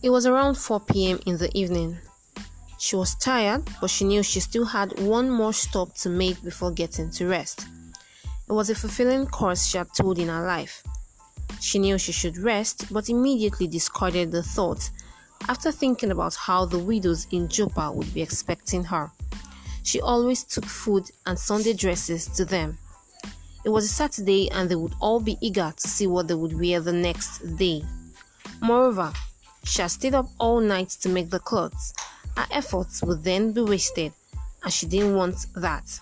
It 0.00 0.10
was 0.10 0.26
around 0.26 0.54
4 0.54 0.78
pm 0.78 1.18
in 1.26 1.38
the 1.38 1.50
evening. 1.58 1.98
She 2.78 2.94
was 2.94 3.16
tired, 3.16 3.68
but 3.80 3.90
she 3.90 4.04
knew 4.04 4.22
she 4.22 4.38
still 4.38 4.64
had 4.64 5.00
one 5.00 5.28
more 5.28 5.52
stop 5.52 5.92
to 5.96 6.08
make 6.08 6.40
before 6.44 6.70
getting 6.70 7.10
to 7.10 7.26
rest. 7.26 7.66
It 8.48 8.52
was 8.52 8.70
a 8.70 8.76
fulfilling 8.76 9.26
course 9.26 9.66
she 9.66 9.76
had 9.76 9.92
told 9.92 10.20
in 10.20 10.28
her 10.28 10.46
life. 10.46 10.84
She 11.60 11.80
knew 11.80 11.98
she 11.98 12.12
should 12.12 12.38
rest, 12.38 12.92
but 12.92 13.08
immediately 13.08 13.66
discarded 13.66 14.30
the 14.30 14.44
thought 14.44 14.88
after 15.48 15.72
thinking 15.72 16.12
about 16.12 16.36
how 16.36 16.64
the 16.64 16.78
widows 16.78 17.26
in 17.32 17.48
Joppa 17.48 17.90
would 17.90 18.14
be 18.14 18.22
expecting 18.22 18.84
her. 18.84 19.10
She 19.82 20.00
always 20.00 20.44
took 20.44 20.64
food 20.64 21.10
and 21.26 21.36
Sunday 21.36 21.72
dresses 21.72 22.28
to 22.36 22.44
them. 22.44 22.78
It 23.64 23.70
was 23.70 23.86
a 23.86 23.88
Saturday 23.88 24.48
and 24.52 24.68
they 24.68 24.76
would 24.76 24.94
all 25.00 25.18
be 25.18 25.36
eager 25.40 25.72
to 25.76 25.88
see 25.88 26.06
what 26.06 26.28
they 26.28 26.34
would 26.34 26.56
wear 26.56 26.78
the 26.80 26.92
next 26.92 27.56
day. 27.56 27.82
Moreover, 28.60 29.12
she 29.68 29.82
had 29.82 29.90
stayed 29.90 30.14
up 30.14 30.28
all 30.38 30.60
night 30.60 30.88
to 30.88 31.08
make 31.08 31.28
the 31.28 31.38
clothes. 31.38 31.92
Her 32.36 32.46
efforts 32.50 33.02
would 33.02 33.22
then 33.22 33.52
be 33.52 33.60
wasted, 33.60 34.12
and 34.62 34.72
she 34.72 34.86
didn't 34.86 35.14
want 35.14 35.46
that. 35.56 36.00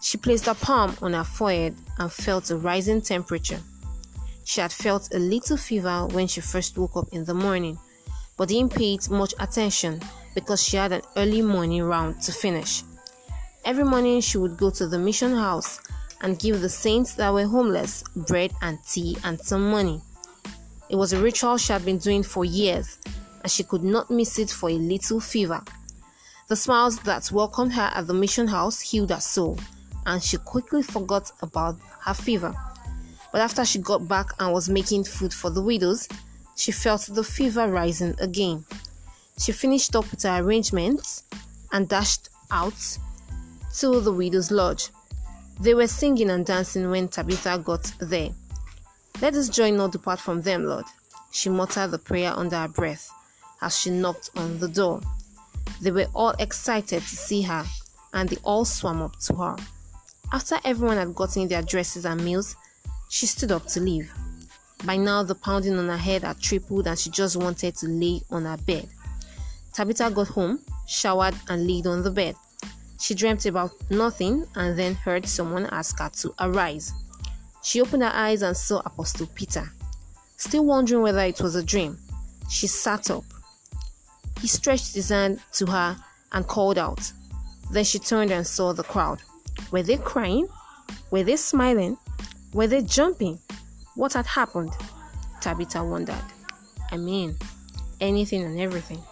She 0.00 0.18
placed 0.18 0.46
her 0.46 0.54
palm 0.54 0.96
on 1.00 1.12
her 1.12 1.24
forehead 1.24 1.76
and 1.98 2.12
felt 2.12 2.50
a 2.50 2.56
rising 2.56 3.00
temperature. 3.00 3.60
She 4.44 4.60
had 4.60 4.72
felt 4.72 5.14
a 5.14 5.18
little 5.18 5.56
fever 5.56 6.06
when 6.06 6.26
she 6.26 6.40
first 6.40 6.76
woke 6.76 6.96
up 6.96 7.08
in 7.12 7.24
the 7.24 7.34
morning, 7.34 7.78
but 8.36 8.48
didn't 8.48 8.74
pay 8.74 8.94
it 8.94 9.10
much 9.10 9.34
attention 9.38 10.00
because 10.34 10.62
she 10.62 10.76
had 10.76 10.92
an 10.92 11.02
early 11.16 11.42
morning 11.42 11.82
round 11.82 12.20
to 12.22 12.32
finish. 12.32 12.82
Every 13.64 13.84
morning 13.84 14.20
she 14.22 14.38
would 14.38 14.56
go 14.56 14.70
to 14.70 14.86
the 14.86 14.98
mission 14.98 15.34
house 15.34 15.80
and 16.20 16.38
give 16.38 16.60
the 16.60 16.68
saints 16.68 17.14
that 17.14 17.32
were 17.32 17.46
homeless 17.46 18.02
bread 18.16 18.52
and 18.62 18.78
tea 18.84 19.16
and 19.22 19.40
some 19.40 19.70
money. 19.70 20.00
It 20.90 20.96
was 20.96 21.12
a 21.12 21.20
ritual 21.20 21.58
she 21.58 21.72
had 21.72 21.84
been 21.84 21.98
doing 21.98 22.22
for 22.22 22.44
years, 22.44 22.98
and 23.42 23.50
she 23.50 23.62
could 23.62 23.84
not 23.84 24.10
miss 24.10 24.38
it 24.38 24.50
for 24.50 24.70
a 24.70 24.74
little 24.74 25.20
fever. 25.20 25.62
The 26.48 26.56
smiles 26.56 26.98
that 27.00 27.30
welcomed 27.30 27.74
her 27.74 27.90
at 27.94 28.06
the 28.06 28.14
mission 28.14 28.48
house 28.48 28.80
healed 28.80 29.10
her 29.10 29.20
soul, 29.20 29.58
and 30.06 30.22
she 30.22 30.38
quickly 30.38 30.82
forgot 30.82 31.30
about 31.42 31.76
her 32.00 32.14
fever. 32.14 32.54
But 33.30 33.42
after 33.42 33.64
she 33.64 33.80
got 33.80 34.08
back 34.08 34.30
and 34.38 34.52
was 34.52 34.70
making 34.70 35.04
food 35.04 35.34
for 35.34 35.50
the 35.50 35.60
widows, 35.60 36.08
she 36.56 36.72
felt 36.72 37.02
the 37.02 37.22
fever 37.22 37.70
rising 37.70 38.14
again. 38.18 38.64
She 39.38 39.52
finished 39.52 39.94
up 39.94 40.10
with 40.10 40.22
her 40.22 40.42
arrangements 40.42 41.24
and 41.70 41.88
dashed 41.88 42.30
out 42.50 42.98
to 43.78 44.00
the 44.00 44.12
widow's 44.12 44.50
lodge. 44.50 44.88
They 45.60 45.74
were 45.74 45.86
singing 45.86 46.30
and 46.30 46.46
dancing 46.46 46.88
when 46.90 47.08
Tabitha 47.08 47.58
got 47.58 47.92
there. 48.00 48.30
Let 49.20 49.34
us 49.34 49.48
joy 49.48 49.70
not 49.72 49.92
depart 49.92 50.20
from 50.20 50.42
them, 50.42 50.64
Lord. 50.64 50.84
She 51.30 51.50
muttered 51.50 51.90
the 51.90 51.98
prayer 51.98 52.32
under 52.34 52.56
her 52.56 52.68
breath 52.68 53.10
as 53.60 53.78
she 53.78 53.90
knocked 53.90 54.30
on 54.36 54.58
the 54.58 54.68
door. 54.68 55.00
They 55.80 55.90
were 55.90 56.06
all 56.14 56.34
excited 56.38 57.02
to 57.02 57.16
see 57.16 57.42
her 57.42 57.64
and 58.12 58.28
they 58.28 58.36
all 58.42 58.64
swam 58.64 59.02
up 59.02 59.18
to 59.20 59.34
her. 59.34 59.56
After 60.32 60.58
everyone 60.64 60.96
had 60.96 61.14
gotten 61.14 61.48
their 61.48 61.62
dresses 61.62 62.04
and 62.04 62.24
meals, 62.24 62.56
she 63.08 63.26
stood 63.26 63.52
up 63.52 63.66
to 63.68 63.80
leave. 63.80 64.12
By 64.84 64.96
now, 64.96 65.22
the 65.22 65.34
pounding 65.34 65.78
on 65.78 65.88
her 65.88 65.96
head 65.96 66.22
had 66.22 66.40
tripled 66.40 66.86
and 66.86 66.98
she 66.98 67.10
just 67.10 67.36
wanted 67.36 67.74
to 67.76 67.86
lay 67.88 68.22
on 68.30 68.44
her 68.44 68.56
bed. 68.56 68.88
Tabitha 69.72 70.10
got 70.10 70.28
home, 70.28 70.60
showered, 70.86 71.34
and 71.48 71.66
laid 71.66 71.86
on 71.86 72.02
the 72.02 72.10
bed. 72.10 72.36
She 73.00 73.14
dreamt 73.14 73.46
about 73.46 73.72
nothing 73.90 74.46
and 74.54 74.78
then 74.78 74.94
heard 74.94 75.26
someone 75.26 75.66
ask 75.66 75.98
her 75.98 76.10
to 76.20 76.34
arise. 76.40 76.92
She 77.68 77.82
opened 77.82 78.02
her 78.02 78.10
eyes 78.14 78.40
and 78.40 78.56
saw 78.56 78.78
Apostle 78.78 79.26
Peter. 79.34 79.70
Still 80.38 80.64
wondering 80.64 81.02
whether 81.02 81.20
it 81.20 81.42
was 81.42 81.54
a 81.54 81.62
dream, 81.62 81.98
she 82.48 82.66
sat 82.66 83.10
up. 83.10 83.24
He 84.40 84.48
stretched 84.48 84.94
his 84.94 85.10
hand 85.10 85.42
to 85.52 85.66
her 85.66 85.98
and 86.32 86.46
called 86.46 86.78
out. 86.78 87.12
Then 87.70 87.84
she 87.84 87.98
turned 87.98 88.30
and 88.30 88.46
saw 88.46 88.72
the 88.72 88.84
crowd. 88.84 89.20
Were 89.70 89.82
they 89.82 89.98
crying? 89.98 90.48
Were 91.10 91.24
they 91.24 91.36
smiling? 91.36 91.98
Were 92.54 92.68
they 92.68 92.80
jumping? 92.80 93.38
What 93.96 94.14
had 94.14 94.24
happened? 94.24 94.72
Tabitha 95.42 95.84
wondered. 95.84 96.24
I 96.90 96.96
mean, 96.96 97.36
anything 98.00 98.44
and 98.44 98.58
everything. 98.58 99.02